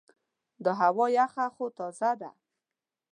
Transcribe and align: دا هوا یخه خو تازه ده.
دا 0.63 0.71
هوا 0.81 1.05
یخه 1.19 1.45
خو 1.55 1.65
تازه 1.77 2.11
ده. 2.19 2.31